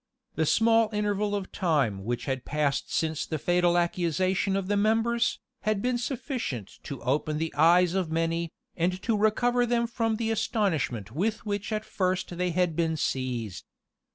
The 0.33 0.47
small 0.47 0.89
interval 0.91 1.35
of 1.35 1.51
time 1.51 2.03
which 2.05 2.25
had 2.25 2.43
passed 2.43 2.91
since 2.91 3.23
the 3.23 3.37
fatal 3.37 3.77
accusation 3.77 4.55
of 4.55 4.65
the 4.67 4.75
members, 4.75 5.37
had 5.59 5.79
been 5.79 5.99
sufficient 5.99 6.79
to 6.85 7.03
open 7.03 7.37
the 7.37 7.53
eyes 7.53 7.93
of 7.93 8.09
many, 8.09 8.51
and 8.75 8.99
to 9.03 9.15
recover 9.15 9.63
them 9.67 9.85
from 9.85 10.15
the 10.15 10.31
astonishment 10.31 11.11
with 11.11 11.45
which 11.45 11.71
at 11.71 11.85
first 11.85 12.35
they 12.35 12.49
had 12.49 12.75
been 12.75 12.97
seized. 12.97 13.63